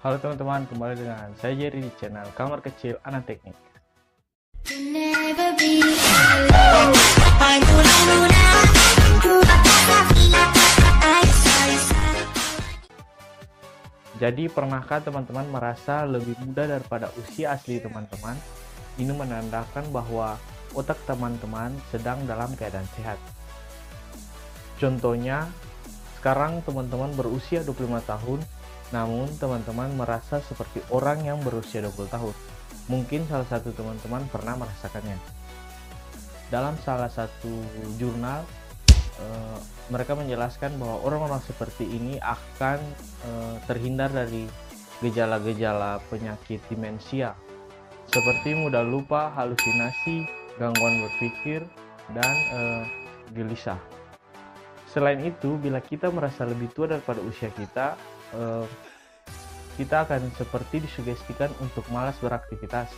[0.00, 3.52] Halo teman-teman, kembali dengan saya Jerry di channel Kamar Kecil Anak Teknik.
[14.16, 18.40] Jadi pernahkah teman-teman merasa lebih muda daripada usia asli teman-teman?
[18.96, 20.40] Ini menandakan bahwa
[20.72, 23.20] otak teman-teman sedang dalam keadaan sehat.
[24.80, 25.44] Contohnya,
[26.20, 28.40] sekarang teman-teman berusia 25 tahun,
[28.92, 32.36] namun teman-teman merasa seperti orang yang berusia 20 tahun.
[32.92, 35.16] Mungkin salah satu teman-teman pernah merasakannya.
[36.52, 37.50] Dalam salah satu
[37.96, 38.44] jurnal,
[39.16, 42.78] eh, mereka menjelaskan bahwa orang-orang seperti ini akan
[43.24, 44.44] eh, terhindar dari
[45.00, 47.32] gejala-gejala penyakit demensia
[48.10, 50.26] seperti mudah lupa, halusinasi,
[50.58, 51.62] gangguan berpikir,
[52.10, 52.82] dan eh,
[53.30, 53.78] gelisah.
[54.90, 57.94] Selain itu, bila kita merasa lebih tua daripada usia kita,
[58.34, 58.66] eh,
[59.78, 62.90] kita akan seperti disugestikan untuk malas beraktivitas,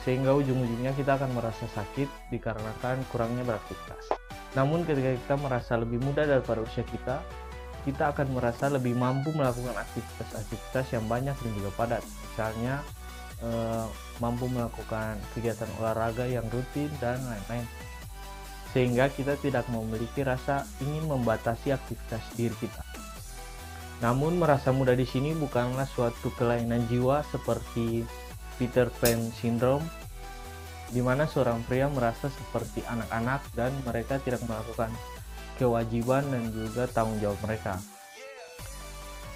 [0.00, 4.16] sehingga ujung-ujungnya kita akan merasa sakit dikarenakan kurangnya beraktivitas.
[4.56, 7.20] Namun ketika kita merasa lebih muda daripada usia kita,
[7.84, 12.02] kita akan merasa lebih mampu melakukan aktivitas-aktivitas yang banyak dan juga padat.
[12.02, 12.80] Misalnya,
[13.44, 13.86] eh,
[14.18, 17.68] mampu melakukan kegiatan olahraga yang rutin dan lain-lain.
[18.76, 22.84] Sehingga kita tidak memiliki rasa ingin membatasi aktivitas diri kita.
[24.04, 28.04] Namun merasa muda di sini bukanlah suatu kelainan jiwa seperti
[28.60, 29.88] Peter Pan syndrome
[30.92, 34.92] di mana seorang pria merasa seperti anak-anak dan mereka tidak melakukan
[35.56, 37.80] kewajiban dan juga tanggung jawab mereka.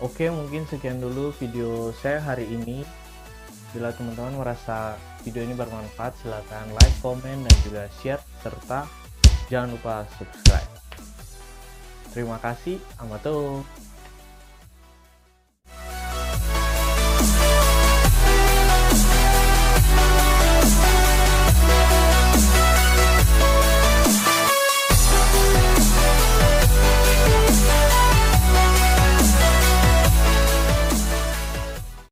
[0.00, 2.84] Oke, mungkin sekian dulu video saya hari ini.
[3.76, 8.88] Bila teman-teman merasa video ini bermanfaat, silahkan like, komen, dan juga share, serta
[9.46, 10.70] jangan lupa subscribe.
[12.16, 13.60] Terima kasih, amato.